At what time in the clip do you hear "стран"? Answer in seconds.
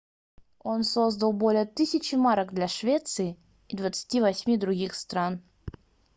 4.95-5.43